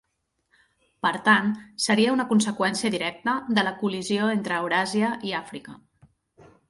Per 1.05 1.11
tant, 1.27 1.51
seria 1.85 2.15
una 2.17 2.25
conseqüència 2.31 2.91
directa 2.95 3.35
de 3.59 3.67
la 3.69 3.75
col·lisió 3.83 4.31
entre 4.39 4.59
Euràsia 4.63 5.13
i 5.31 5.37
Àfrica. 5.43 5.81